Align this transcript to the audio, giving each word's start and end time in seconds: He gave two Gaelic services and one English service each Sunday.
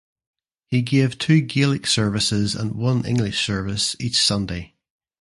He 0.71 0.81
gave 0.81 1.19
two 1.19 1.41
Gaelic 1.41 1.85
services 1.85 2.55
and 2.55 2.71
one 2.73 3.05
English 3.05 3.45
service 3.45 3.95
each 3.99 4.17
Sunday. 4.19 4.73